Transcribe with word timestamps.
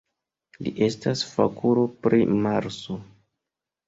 Li 0.67 0.71
estas 0.85 1.19
fakulo 1.33 1.83
pri 2.05 2.21
Marso. 2.47 2.97